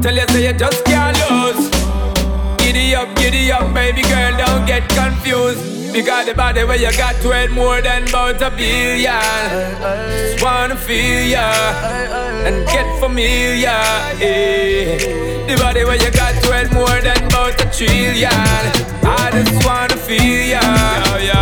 Tell 0.02 0.12
you 0.12 0.26
say 0.34 0.44
you 0.44 0.52
just 0.58 0.84
can't 0.84 1.13
up, 3.04 3.16
giddy 3.16 3.52
up, 3.52 3.74
baby 3.74 4.02
girl, 4.02 4.36
don't 4.36 4.66
get 4.66 4.88
confused. 4.88 5.92
Because 5.92 6.26
the 6.26 6.34
body 6.34 6.64
where 6.64 6.76
you 6.76 6.90
got 6.96 7.14
worth 7.24 7.50
more 7.52 7.80
than 7.80 8.08
about 8.08 8.42
a 8.42 8.50
billion. 8.50 9.14
Just 10.10 10.42
wanna 10.42 10.76
feel 10.76 11.22
ya 11.34 11.46
and 12.46 12.66
get 12.66 12.86
familiar. 12.98 13.78
Yeah. 14.18 14.98
The 15.46 15.56
body 15.56 15.84
where 15.84 16.00
you 16.02 16.10
got 16.10 16.34
worth 16.48 16.72
more 16.72 17.00
than 17.00 17.22
about 17.26 17.60
a 17.60 17.66
trillion. 17.70 18.30
I 19.06 19.30
just 19.32 19.64
wanna 19.64 19.96
feel 19.96 20.42
ya, 20.54 20.62
yo, 21.04 21.14
yo. 21.30 21.40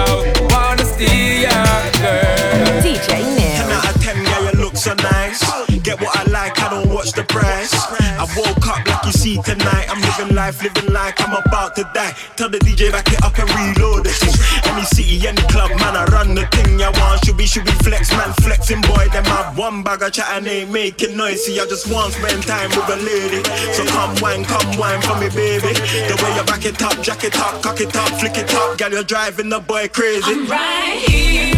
Wanna 0.52 0.84
steal 0.84 1.42
ya, 1.46 1.56
girl. 2.02 2.82
DJ 2.84 3.08
Neil. 3.36 3.56
10 3.56 3.70
out 3.72 3.96
of 3.96 4.02
10, 4.02 4.24
yeah, 4.24 4.50
you 4.50 4.60
look 4.60 4.76
so 4.76 4.92
nice. 4.94 5.40
Get 5.82 6.00
what 6.00 6.14
I 6.14 6.24
like, 6.30 6.60
I 6.60 6.68
don't 6.70 6.90
watch 6.92 7.12
the 7.12 7.24
price. 7.24 7.72
I 7.74 8.26
woke 8.36 8.66
up 8.68 8.76
like 8.76 8.86
you 8.86 8.91
see 9.22 9.38
tonight. 9.42 9.86
I'm 9.88 10.00
living 10.02 10.34
life, 10.34 10.62
living 10.62 10.92
like 10.92 11.20
I'm 11.22 11.32
about 11.32 11.76
to 11.76 11.84
die. 11.94 12.12
Tell 12.36 12.48
the 12.48 12.58
DJ 12.58 12.90
back 12.90 13.06
it 13.06 13.22
up 13.22 13.38
and 13.38 13.48
reload 13.54 14.04
the 14.04 14.10
thing. 14.10 14.34
Any 14.66 14.84
city, 14.90 15.26
any 15.26 15.42
club, 15.46 15.70
man, 15.78 15.94
I 15.94 16.04
run 16.10 16.34
the 16.34 16.44
thing. 16.50 16.80
You 16.80 16.90
want 16.98 17.24
should 17.24 17.36
be, 17.36 17.46
should 17.46 17.64
be 17.64 17.70
flex, 17.86 18.10
man, 18.10 18.32
flexing 18.42 18.82
boy. 18.82 19.06
Them 19.14 19.24
have 19.24 19.56
one 19.56 19.82
bag 19.84 20.02
of 20.02 20.12
chat 20.12 20.26
and 20.34 20.46
ain't 20.46 20.70
making 20.72 21.16
noise. 21.16 21.44
See, 21.44 21.60
I 21.60 21.66
just 21.66 21.86
want 21.92 22.12
spend 22.14 22.42
time 22.42 22.70
with 22.70 22.90
a 22.90 22.98
lady. 22.98 23.42
So 23.76 23.86
come 23.86 24.14
wine, 24.20 24.44
come 24.44 24.76
wine 24.76 25.00
for 25.02 25.14
me, 25.22 25.28
baby. 25.30 25.72
The 26.10 26.18
way 26.18 26.34
you 26.34 26.44
back 26.44 26.66
it 26.66 26.82
up, 26.82 27.00
jack 27.02 27.22
it 27.22 27.38
up, 27.38 27.62
cock 27.62 27.80
it 27.80 27.94
up, 27.94 28.10
flick 28.18 28.36
it 28.36 28.52
up, 28.54 28.76
girl, 28.78 28.90
you're 28.90 29.04
driving 29.04 29.48
the 29.48 29.60
boy 29.60 29.86
crazy. 29.88 30.32
I'm 30.32 30.46
right 30.50 30.98
here, 31.06 31.54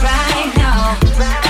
right 0.00 0.52
now. 0.56 0.96
Don't 1.20 1.49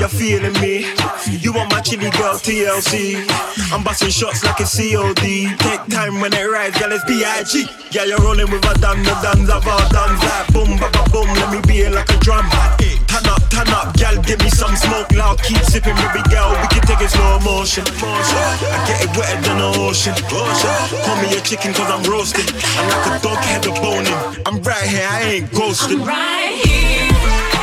you're 0.00 0.08
feeling 0.08 0.56
me. 0.64 0.88
You 1.28 1.52
want 1.52 1.70
my 1.70 1.80
chili 1.80 2.10
girl 2.16 2.34
TLC. 2.40 3.20
I'm 3.70 3.84
busting 3.84 4.08
shots 4.08 4.42
like 4.42 4.58
a 4.58 4.64
COD. 4.64 5.52
Take 5.60 5.84
time 5.92 6.20
when 6.20 6.32
it 6.32 6.48
rides, 6.48 6.78
girl, 6.80 6.92
it's 6.92 7.04
B.I.G. 7.04 7.68
Yeah, 7.92 8.04
you're 8.04 8.18
rolling 8.18 8.50
with 8.50 8.64
a 8.64 8.74
done, 8.80 9.02
the 9.04 9.12
duns 9.20 9.46
duns. 9.46 10.20
Like 10.24 10.48
boom, 10.52 10.80
ba 10.80 10.88
ba 10.90 11.04
boom, 11.12 11.28
let 11.36 11.52
me 11.52 11.60
be 11.68 11.86
like 11.88 12.08
a 12.08 12.16
drum. 12.24 12.48
Turn 13.10 13.26
up, 13.28 13.42
turn 13.52 13.68
up, 13.76 13.92
girl, 13.98 14.16
give 14.24 14.40
me 14.40 14.48
some 14.48 14.74
smoke 14.74 15.12
loud. 15.12 15.42
Keep 15.42 15.60
sipping, 15.68 15.96
baby 15.96 16.24
girl, 16.32 16.50
we 16.56 16.66
can 16.72 16.82
take 16.88 17.02
it 17.04 17.10
slow 17.10 17.38
motion. 17.44 17.84
I 17.84 18.80
get 18.88 19.04
it 19.04 19.10
wetter 19.18 19.40
than 19.44 19.58
the 19.60 19.68
ocean. 19.84 20.16
Call 20.32 21.16
me 21.20 21.36
a 21.36 21.40
chicken 21.44 21.74
cause 21.74 21.90
I'm 21.92 22.02
roasted. 22.08 22.48
I'm 22.80 22.88
like 22.88 23.20
a 23.20 23.22
dog 23.22 23.44
head 23.44 23.66
of 23.66 23.74
boning. 23.84 24.16
I'm 24.48 24.62
right 24.62 24.88
here, 24.88 25.08
I 25.10 25.20
ain't 25.44 25.52
ghosted. 25.52 25.98
Right 26.00 26.56
here, 26.64 27.59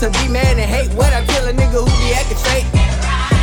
to 0.00 0.10
be 0.20 0.28
mad 0.28 0.58
and 0.60 0.68
hate 0.68 0.92
when 0.92 1.08
I 1.08 1.24
kill 1.24 1.48
a 1.48 1.52
nigga 1.52 1.80
who 1.80 1.88
be 2.04 2.12
acting 2.12 2.36
fake. 2.44 2.68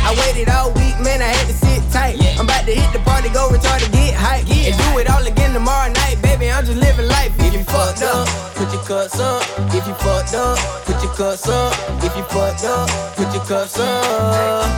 I 0.06 0.14
waited 0.22 0.48
all 0.48 0.70
week, 0.78 0.94
man, 1.02 1.20
I 1.20 1.26
had 1.26 1.46
to 1.50 1.52
sit 1.52 1.82
tight. 1.90 2.14
I'm 2.38 2.46
about 2.46 2.64
to 2.66 2.74
hit 2.74 2.92
the 2.92 3.00
party, 3.00 3.28
go 3.30 3.48
retarded, 3.50 3.90
get 3.90 4.14
hype. 4.14 4.46
And 4.46 4.76
do 4.78 4.98
it 4.98 5.10
all 5.10 5.26
again 5.26 5.52
tomorrow 5.52 5.90
night, 5.90 6.22
baby. 6.22 6.50
I'm 6.50 6.64
just 6.64 6.78
living 6.78 7.08
life. 7.08 7.32
If 7.40 7.54
you 7.54 7.64
fucked 7.64 8.02
up, 8.02 8.28
put 8.54 8.72
your 8.72 8.82
cups 8.84 9.18
up. 9.18 9.42
If 9.74 9.86
you 9.86 9.94
fucked 9.94 10.34
up, 10.34 10.58
put 10.86 11.02
your 11.02 11.12
cups 11.14 11.48
up. 11.48 11.74
If 12.04 12.16
you 12.16 12.22
fucked 12.30 12.64
up, 12.64 12.88
put 13.16 13.34
your 13.34 13.44
cups 13.44 13.78
up. 13.80 14.70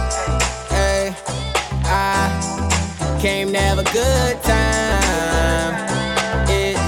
Hey, 0.72 1.14
I 1.84 3.18
came 3.20 3.52
to 3.52 3.58
have 3.58 3.78
a 3.78 3.84
good 3.92 4.42
time. 4.42 5.74
It's 6.48 6.80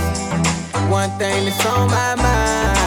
one 0.89 1.11
thing 1.19 1.45
that's 1.45 1.67
on 1.67 1.91
my 1.91 2.15
mind. 2.17 2.78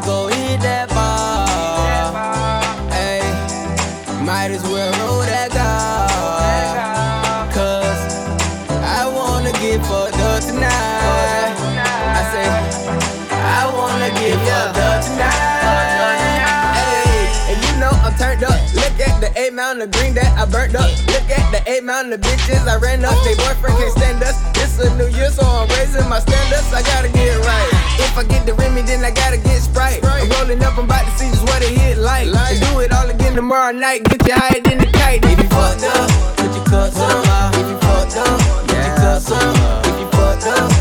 Go 0.00 0.28
hit 0.28 0.60
that 0.60 0.97
turned 18.18 18.42
up. 18.42 18.58
Look 18.74 18.98
at 18.98 19.22
the 19.22 19.30
eight 19.38 19.54
mountain 19.54 19.86
of 19.86 19.90
green 19.94 20.12
that 20.14 20.34
I 20.34 20.44
burnt 20.44 20.74
up. 20.74 20.90
Look 21.06 21.30
at 21.30 21.46
the 21.54 21.62
eight 21.70 21.84
mountain 21.84 22.12
of 22.12 22.20
bitches 22.20 22.66
I 22.66 22.76
ran 22.76 23.04
up. 23.06 23.14
They 23.22 23.38
boyfriend 23.38 23.78
can't 23.78 23.94
stand 23.94 24.22
us. 24.22 24.36
It's 24.58 24.76
a 24.82 24.90
new 24.98 25.06
year, 25.14 25.30
so 25.30 25.46
I'm 25.46 25.70
raising 25.78 26.06
my 26.10 26.18
standards. 26.18 26.68
I 26.74 26.82
gotta 26.82 27.08
get 27.08 27.38
right. 27.46 27.70
If 28.02 28.18
I 28.18 28.24
get 28.24 28.44
the 28.44 28.54
Remy, 28.54 28.82
then 28.82 29.04
I 29.04 29.10
gotta 29.10 29.38
get 29.38 29.62
Sprite. 29.62 30.04
I'm 30.04 30.28
rolling 30.36 30.62
up, 30.62 30.76
I'm 30.76 30.84
about 30.84 31.06
to 31.06 31.12
see 31.16 31.30
just 31.30 31.46
what 31.46 31.62
it 31.62 31.70
hit 31.70 31.98
like. 31.98 32.26
And 32.26 32.60
do 32.60 32.80
it 32.80 32.92
all 32.92 33.08
again 33.08 33.34
tomorrow 33.34 33.72
night. 33.72 34.04
Get 34.04 34.26
you 34.26 34.34
higher 34.34 34.60
than 34.60 34.78
the 34.78 34.90
kite. 34.90 35.24
If 35.24 35.38
you 35.38 35.48
fucked 35.48 35.86
up, 35.86 36.10
put 36.36 36.50
your 36.50 36.66
cups 36.66 36.98
up. 36.98 37.54
If 37.54 37.70
you 37.70 37.78
fucked 37.78 38.16
up, 38.18 38.38
put 38.66 38.76
your 38.76 38.96
cups 38.98 39.30
up. 39.30 39.86
If 39.86 39.94
you 40.00 40.08
fucked 40.10 40.46
up, 40.46 40.77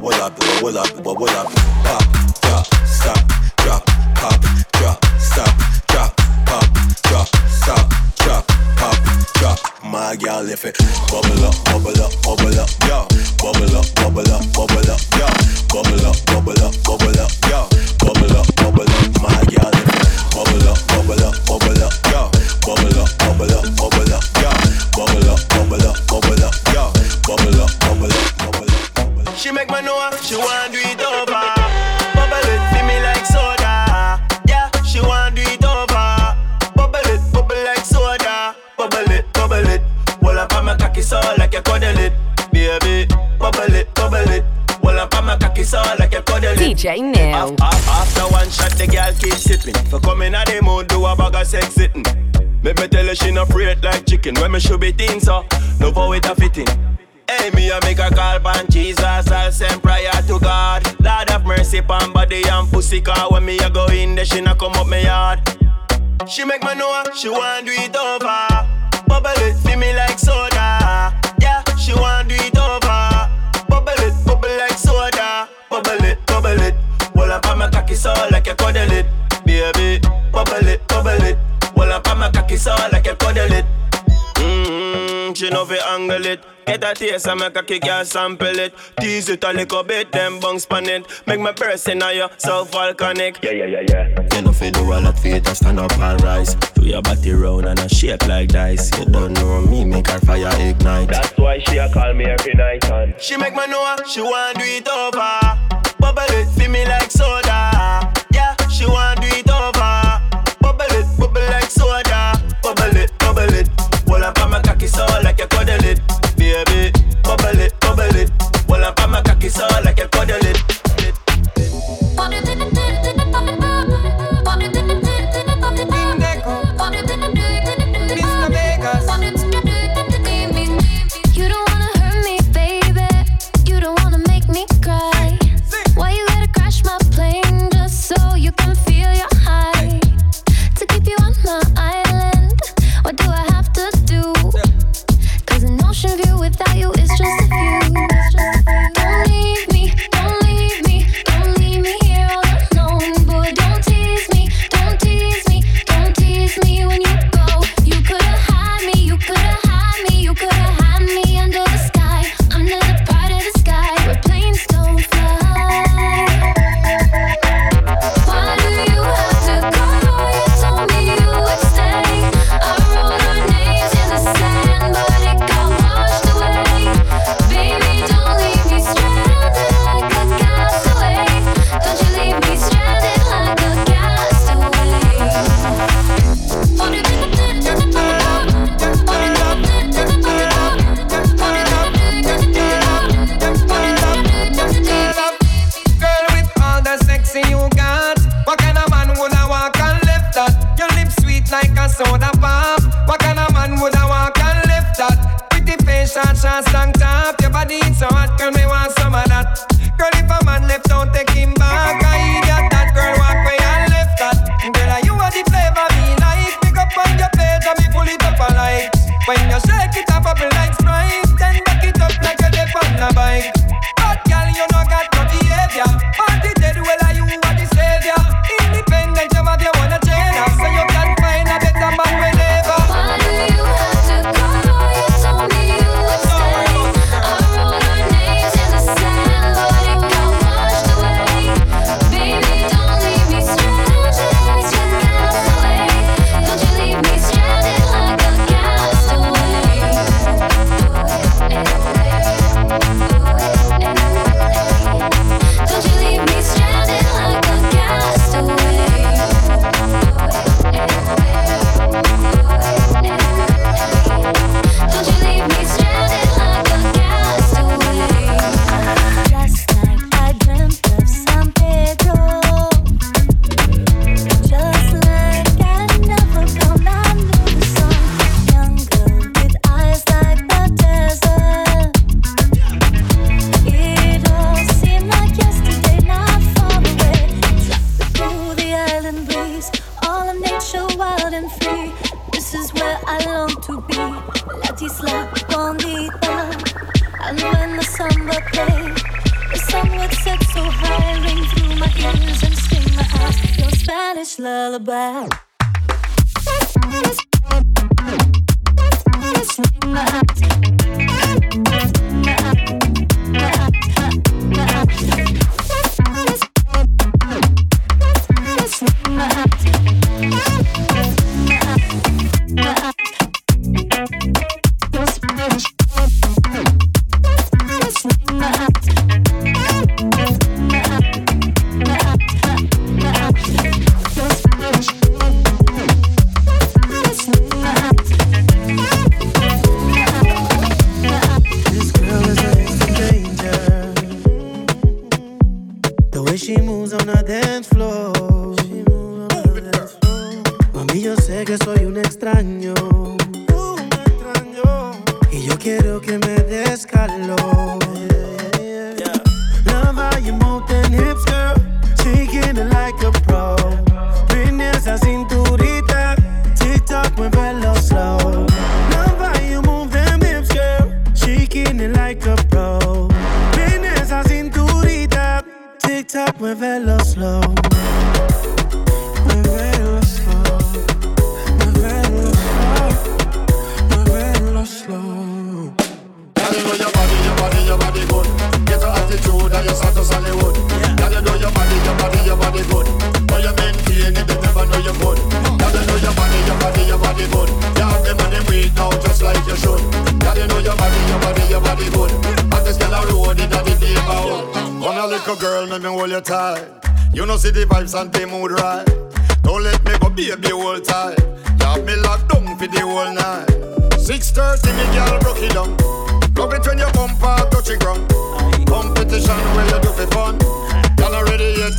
Make 0.00 0.12
you 0.12 0.20
bubble 0.60 0.78
up, 0.78 1.02
bubble 1.02 1.28
up? 1.30 1.52
Pop, 1.82 2.02
drop, 2.40 2.66
stop, 2.86 3.18
drop, 3.56 3.84
pop, 4.14 4.40
drop, 4.72 5.04
stop, 5.18 5.50
drop, 5.88 6.16
pop, 6.46 6.64
drop, 7.02 7.26
stop, 7.48 7.92
drop, 8.16 8.46
pop, 8.76 8.96
drop. 9.34 9.58
My 9.84 10.14
girl, 10.14 10.48
if 10.48 10.64
it 10.64 10.78
bubble 11.10 11.44
up, 11.44 11.64
bubble 11.64 12.00
up, 12.00 12.12
bubble 12.22 12.60
up, 12.60 12.70
Her 53.08 53.14
she 53.14 53.30
not 53.30 53.48
afraid 53.48 53.82
like 53.82 54.04
chicken. 54.04 54.34
When 54.34 54.52
me 54.52 54.60
should 54.60 54.82
be 54.82 54.92
thin, 54.92 55.18
so 55.18 55.36
uh, 55.36 55.62
no 55.80 55.90
for 55.92 56.14
it 56.14 56.26
a 56.26 56.34
fitting. 56.34 56.66
Hey, 57.26 57.48
me 57.54 57.70
a 57.70 57.80
make 57.80 57.98
a 57.98 58.10
call 58.10 58.38
pan 58.40 58.66
Jesus, 58.68 59.00
I'll 59.02 59.50
send 59.50 59.82
prayer 59.82 60.12
to 60.12 60.38
God. 60.38 60.82
Lord 61.00 61.30
have 61.30 61.46
mercy 61.46 61.80
pan 61.80 62.12
body 62.12 62.42
and 62.46 62.70
pussy 62.70 63.00
car. 63.00 63.30
When 63.30 63.46
me 63.46 63.58
a 63.60 63.70
go 63.70 63.86
in 63.86 64.14
there, 64.14 64.26
she 64.26 64.42
not 64.42 64.58
come 64.58 64.72
up 64.72 64.88
me 64.88 65.04
yard. 65.04 65.40
She 66.28 66.44
make 66.44 66.62
me 66.62 66.74
know 66.74 67.02
she 67.16 67.30
want 67.30 67.64
do 67.64 67.72
it 67.72 67.96
over. 67.96 69.04
Bubble 69.06 69.30
it, 69.36 69.56
feel 69.56 69.78
me 69.78 69.94
like 69.94 70.18
soda. 70.18 71.17
Cuddle 83.38 83.58
it. 83.58 83.64
Mmm, 84.34 85.36
she 85.36 85.50
know 85.50 85.64
fi 85.64 85.76
angle 85.94 86.26
it. 86.26 86.40
Get 86.66 86.84
a 86.84 86.94
taste 86.94 87.26
and 87.26 87.40
make 87.40 87.56
a 87.56 87.62
kick 87.62 87.86
and 87.86 88.06
sample 88.06 88.58
it. 88.58 88.74
Tease 89.00 89.28
it 89.30 89.44
a 89.44 89.52
little 89.52 89.82
bit, 89.82 90.12
then 90.12 90.40
bounce 90.40 90.66
pan 90.66 90.86
it. 90.86 91.06
Make 91.26 91.40
my 91.40 91.52
person 91.52 92.02
on 92.02 92.14
you, 92.14 92.28
so 92.36 92.64
volcanic. 92.64 93.38
Yeah, 93.42 93.52
yeah, 93.52 93.66
yeah, 93.66 93.84
yeah. 93.88 94.28
You 94.34 94.42
know 94.42 94.52
fi 94.52 94.70
do 94.70 94.80
a 94.80 94.98
lot 95.00 95.18
for 95.18 95.28
it, 95.28 95.46
stand 95.46 95.80
up 95.80 95.96
and 95.98 96.20
rise. 96.22 96.54
Do 96.74 96.86
your 96.86 97.02
body 97.02 97.32
round 97.32 97.66
and 97.66 97.78
a 97.78 97.88
shape 97.88 98.26
like 98.26 98.50
dice. 98.50 98.90
You 98.98 99.06
don't 99.06 99.32
know 99.34 99.60
me, 99.62 99.84
make 99.84 100.08
her 100.08 100.20
fire 100.20 100.50
ignite. 100.60 101.08
That's 101.08 101.36
why 101.38 101.58
she 101.60 101.78
a 101.78 101.88
call 101.88 102.12
me 102.14 102.24
every 102.24 102.54
night 102.54 102.90
and 102.90 103.14
she 103.20 103.36
make 103.36 103.54
me 103.54 103.66
know 103.66 103.96
she 104.06 104.20
want 104.20 104.58
do 104.58 104.64
it 104.64 104.88
over. 104.88 105.40
Bubble 105.98 106.22
it, 106.28 106.48
feel 106.50 106.70
me 106.70 106.84
like 106.84 107.10
soda. 107.10 108.12
Yeah, 108.32 108.54
she 108.68 108.86
want 108.86 109.20
do 109.20 109.28
it 109.28 109.47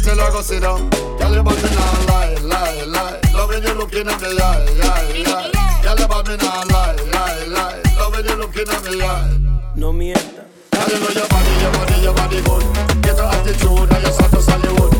till 0.09 0.21
I 0.21 0.29
go 0.31 0.41
sit 0.41 0.61
down. 0.61 0.89
Girl, 1.17 1.33
your 1.33 1.43
body 1.43 1.61
not 1.61 2.05
lie, 2.09 2.35
lie, 2.41 2.83
lie. 2.85 3.19
Love 3.33 3.49
when 3.49 3.63
you 3.63 3.73
looking 3.73 4.07
at 4.07 4.21
me, 4.21 4.35
yeah, 4.37 4.57
yeah, 4.81 5.13
yeah. 5.13 5.81
Girl, 5.83 5.97
your 5.97 6.07
body 6.07 6.37
not 6.37 6.67
lie, 6.71 6.95
lie, 7.13 7.45
lie. 7.45 7.81
Love 7.97 8.13
when 8.13 8.25
you 8.25 8.35
looking 8.35 8.69
at 8.69 8.83
me, 8.85 8.97
yeah. 8.97 9.37
No 9.75 9.93
mienta. 9.93 10.43
Girl, 10.71 10.89
you 10.89 10.99
know 10.99 11.11
your 11.19 11.27
body, 11.29 11.51
your 11.61 11.71
body, 11.73 12.01
your 12.01 12.13
body 12.13 12.41
good. 12.41 13.03
Get 13.03 13.17
your 13.17 13.27
attitude, 13.27 13.89
now 13.89 13.99
you 13.99 14.11
start 14.13 14.31
to 14.31 14.41
Hollywood. 14.51 14.98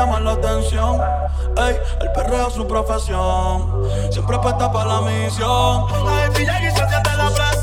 llama 0.00 0.20
la 0.20 0.32
atención. 0.32 1.00
Ey, 1.56 1.78
el 2.00 2.12
perreo 2.12 2.48
es 2.48 2.54
su 2.54 2.66
profesión. 2.66 3.86
Siempre 4.10 4.36
apuesta 4.36 4.72
para 4.72 4.94
la 4.94 5.00
misión. 5.02 5.86
La 6.04 6.28
de 6.30 6.42
y 6.42 6.46
se 6.46 6.88
siente 6.88 7.16
la 7.16 7.28
presión. 7.28 7.59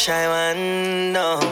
Shy 0.00 0.26
one, 0.26 1.12
no. 1.12 1.49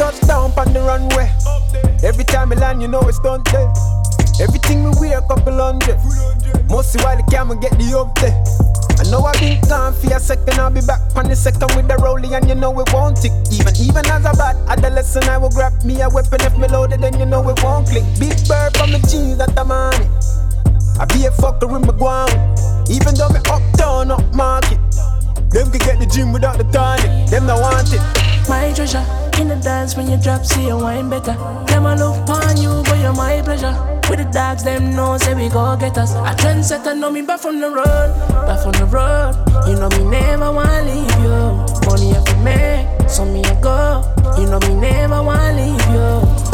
Touch 0.00 0.18
down 0.24 0.50
on 0.56 0.72
the 0.72 0.80
runway. 0.80 1.28
Every 2.02 2.24
time 2.24 2.50
I 2.52 2.56
land, 2.56 2.80
you 2.80 2.88
know 2.88 3.04
it's 3.04 3.20
done 3.20 3.44
there. 3.52 3.68
Everything 4.40 4.82
we 4.82 4.96
wear, 4.96 5.20
couple 5.28 5.60
hundred. 5.60 6.00
Mostly 6.72 7.04
while 7.04 7.20
the 7.20 7.24
camera 7.28 7.60
get 7.60 7.76
the 7.76 7.92
up 7.92 8.16
there. 8.16 8.32
I 8.96 9.04
know 9.12 9.20
I've 9.28 9.36
been 9.36 9.60
gone 9.68 9.92
for 9.92 10.08
a 10.08 10.18
second, 10.18 10.56
I'll 10.56 10.72
be 10.72 10.80
back 10.80 11.04
on 11.16 11.28
the 11.28 11.36
second 11.36 11.76
with 11.76 11.84
the 11.84 12.00
rollie, 12.00 12.32
and 12.32 12.48
you 12.48 12.54
know 12.54 12.72
it 12.80 12.88
won't 12.94 13.20
tick. 13.20 13.32
Even 13.52 13.76
even 13.76 14.08
as 14.08 14.24
a 14.24 14.32
bad 14.40 14.56
adolescent, 14.72 15.28
I 15.28 15.36
will 15.36 15.52
grab 15.52 15.76
me 15.84 16.00
a 16.00 16.08
weapon 16.08 16.40
if 16.48 16.56
me 16.56 16.68
loaded, 16.68 17.02
then 17.02 17.20
you 17.20 17.26
know 17.26 17.44
it 17.50 17.60
won't 17.62 17.86
click. 17.92 18.04
Big 18.16 18.40
bird 18.48 18.72
from 18.80 18.96
the 18.96 19.04
jeans 19.04 19.36
that 19.36 19.52
the 19.52 19.64
money. 19.68 20.08
I 20.96 21.04
be 21.12 21.28
a 21.28 21.30
fucker 21.36 21.68
in 21.76 21.84
my 21.84 21.92
guan. 21.92 22.32
Even 22.88 23.12
though 23.20 23.28
me 23.28 23.40
uptown, 23.52 24.16
up 24.16 24.24
market. 24.32 24.80
Them 25.52 25.68
can 25.68 25.80
get 25.84 26.00
the 26.00 26.08
gym 26.08 26.32
without 26.32 26.56
the 26.56 26.64
tonic. 26.72 27.28
Them 27.28 27.44
not 27.44 27.60
want 27.60 27.92
it. 27.92 28.00
My 28.48 28.72
treasure 28.72 29.04
in 29.38 29.48
the 29.48 29.56
dance 29.56 29.96
when 29.96 30.10
you 30.10 30.16
drop, 30.16 30.44
see 30.44 30.66
you 30.66 30.76
wine 30.76 31.08
better. 31.10 31.34
Them 31.66 31.86
a 31.86 31.94
look 31.94 32.28
on 32.28 32.56
you, 32.56 32.82
but 32.84 32.98
you're 32.98 33.12
my 33.12 33.42
pleasure. 33.42 33.74
With 34.08 34.18
the 34.18 34.28
dogs, 34.32 34.64
them 34.64 34.96
know 34.96 35.18
say 35.18 35.34
we 35.34 35.48
go 35.48 35.76
get 35.76 35.96
us. 35.98 36.14
A 36.14 36.34
trendsetter 36.34 36.98
know 36.98 37.10
me 37.10 37.22
back 37.22 37.40
from 37.40 37.60
the 37.60 37.68
road, 37.70 38.10
back 38.46 38.62
from 38.62 38.72
the 38.72 38.86
road. 38.86 39.34
You 39.68 39.76
know 39.76 39.88
me 39.90 40.04
never 40.10 40.50
wanna 40.50 40.82
leave 40.82 41.16
you. 41.22 41.38
Money 41.86 42.12
to 42.12 42.36
make, 42.42 43.08
so 43.08 43.24
me 43.24 43.42
a 43.44 43.54
go. 43.60 44.02
You 44.38 44.46
know 44.46 44.58
me 44.60 44.74
never 44.74 45.22
wanna 45.22 45.52
leave 45.52 45.86
you. 45.94 46.49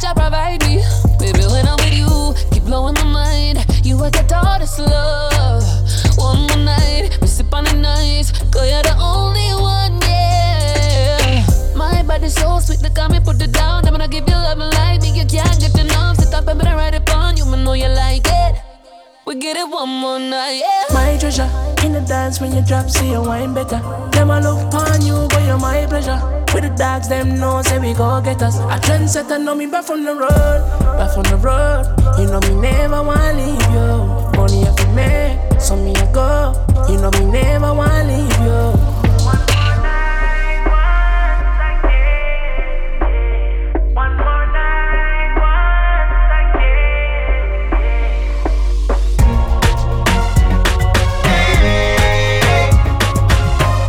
Say 0.00 0.08
only 0.08 0.14
provide 0.14 0.60
me. 0.64 0.82
Baby, 1.18 1.44
when 1.52 1.68
I'm 1.68 1.76
with 1.76 1.92
you, 1.92 2.34
keep 2.50 2.64
blowing 2.64 2.94
my 2.94 3.04
mind. 3.04 3.58
You 3.84 4.02
I 4.02 4.10
get 4.10 4.32
all 4.32 4.58
this 4.58 4.78
love. 4.78 5.62
One 6.16 6.46
more 6.46 6.56
night, 6.56 7.18
we 7.20 7.26
sip 7.26 7.52
on 7.52 7.64
the 7.64 7.74
nice. 7.74 8.32
Girl, 8.50 8.64
you're 8.64 8.82
the 8.82 8.96
only 8.98 9.52
one, 9.52 10.00
yeah. 10.02 11.44
My 11.76 12.02
body 12.02 12.28
so 12.28 12.58
sweet, 12.60 12.82
look 12.82 12.98
at 12.98 13.10
me 13.10 13.20
put 13.20 13.42
it 13.42 13.52
down. 13.52 13.86
I'm 13.86 13.92
gonna 13.92 14.08
give 14.08 14.26
you 14.28 14.34
love 14.34 14.58
and 14.58 14.72
light 14.74 15.02
me. 15.02 15.10
You 15.10 15.26
can't 15.26 15.60
get 15.60 15.78
enough. 15.78 16.16
Sit 16.16 16.32
up 16.34 16.48
and 16.48 16.58
better 16.58 16.76
ride 16.76 16.94
upon 16.94 17.36
you, 17.36 17.44
me 17.44 17.62
know 17.62 17.74
you 17.74 17.88
like 17.88 18.26
it. 18.26 18.56
We 19.26 19.34
get 19.36 19.56
it 19.56 19.68
one 19.68 19.88
more 19.88 20.18
night, 20.18 20.62
yeah. 20.64 20.94
My 20.94 21.18
treasure 21.18 21.50
in 21.84 21.92
the 21.92 22.00
dance 22.00 22.40
when 22.40 22.54
you 22.54 22.62
drop, 22.62 22.88
see 22.88 23.10
you 23.10 23.20
wine 23.20 23.52
better. 23.52 23.80
Them 24.12 24.30
a 24.30 24.40
look 24.40 24.72
on 24.74 25.02
you, 25.02 25.28
but 25.28 25.42
you're 25.44 25.58
my 25.58 25.86
pleasure. 25.86 26.39
With 26.60 26.72
the 26.72 26.76
dogs, 26.76 27.08
them 27.08 27.40
know 27.40 27.62
say 27.62 27.78
we 27.78 27.94
go 27.94 28.20
get 28.20 28.42
us. 28.42 28.58
A 28.58 28.78
trendsetter 28.84 29.42
know 29.42 29.54
me 29.54 29.64
back 29.64 29.82
from 29.82 30.04
the 30.04 30.14
road, 30.14 30.60
back 30.98 31.14
from 31.14 31.22
the 31.22 31.36
road. 31.38 31.86
You 32.18 32.26
know 32.26 32.38
me 32.40 32.60
never 32.60 33.02
wanna 33.02 33.32
leave 33.32 33.62
you. 33.72 34.36
Money 34.36 34.64
have 34.64 34.76
to 34.76 34.86
make, 34.92 35.58
so 35.58 35.74
me 35.74 35.94
a 35.94 36.12
go. 36.12 36.52
You 36.86 36.98
know 37.00 37.10
me 37.12 37.24
never 37.32 37.72
wanna 37.72 38.04
leave 38.04 38.40
you. 38.44 38.76
Thank 39.00 39.54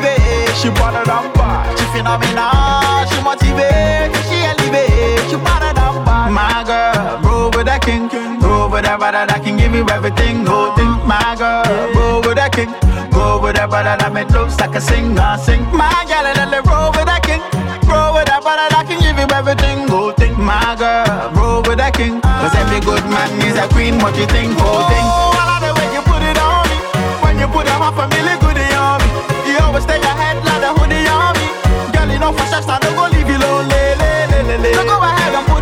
She 0.55 0.70
better 0.70 1.05
than 1.05 1.26
bad. 1.34 1.76
She 1.78 1.84
phenomenal. 1.92 3.05
She 3.11 3.18
motivate. 3.22 4.14
She 4.28 4.38
elevate. 4.48 5.20
She 5.30 5.36
better 5.36 5.72
than 5.74 5.94
bad. 6.07 6.30
My 6.32 6.64
girl, 6.64 7.20
roll 7.22 7.50
with 7.50 7.66
that 7.66 7.82
king, 7.82 8.09
roll 8.40 8.70
with 8.70 8.84
that 8.84 8.98
brother 8.98 9.26
that 9.26 9.42
can 9.44 9.57
give 9.57 9.74
you 9.74 9.84
everything. 9.90 10.44
No 10.44 10.72
think, 10.74 11.05
my 11.05 11.36
girl, 11.36 11.62
Roll 11.94 12.20
with 12.22 12.36
that 12.36 12.52
king, 12.52 12.70
bro 13.12 13.38
with 13.42 13.57
that 13.57 13.68
brother 13.68 13.94
that 13.98 14.11
make 14.12 14.30
looks 14.30 14.59
like 14.59 14.74
a 14.74 14.80
singer. 14.80 15.36
Sing, 15.38 15.62
my 15.70 15.90
girl, 16.09 16.24
let 16.24 16.48
me 16.48 16.59
roll 16.64 16.90
with 16.96 17.07
that 17.07 17.22
king, 17.22 17.42
roll 17.86 18.14
with 18.16 18.26
that 18.26 18.40
brother 18.42 18.66
that 18.72 18.88
can 18.88 18.98
give 19.05 19.18
you 19.20 19.28
everything. 19.30 19.86
No 19.86 20.11
think, 20.16 20.38
my 20.38 20.74
girl, 20.78 21.30
Roll 21.36 21.61
with 21.62 21.78
that 21.78 21.94
king. 21.94 22.18
Cause 22.24 22.55
every 22.57 22.80
good 22.80 23.05
man 23.07 23.30
is 23.46 23.55
a 23.61 23.68
queen. 23.70 24.00
What 24.00 24.16
you 24.16 24.26
think? 24.26 24.57
Oh, 24.59 24.82
think. 24.90 25.07
Oh, 25.07 25.38
I 25.38 25.42
love 25.46 25.62
the 25.62 25.70
way 25.76 25.86
you 25.94 26.02
put 26.02 26.22
it 26.24 26.38
on 26.40 26.64
me 26.66 26.78
when 27.22 27.34
you 27.38 27.46
put 27.52 27.68
on 27.70 27.78
my 27.78 27.90
family. 27.94 28.34
shots, 32.51 32.68
I 32.68 32.78
don't 32.78 32.95
go 32.97 33.09
leave 33.09 33.28
you 33.28 33.38
lonely. 33.38 33.74
No 34.72 34.84
go 34.84 35.03
ahead 35.03 35.34
and 35.34 35.53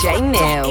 DJ 0.00 0.18
Neil. 0.22 0.64